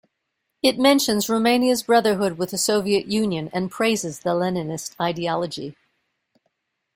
It 0.63 0.79
mentions 0.79 1.29
Romania's 1.29 1.83
brotherhood 1.83 2.39
with 2.39 2.49
the 2.49 2.57
Soviet 2.57 3.05
Union 3.05 3.51
and 3.53 3.69
praises 3.69 4.21
the 4.21 4.31
Leninist 4.33 4.95
ideology. 4.99 5.75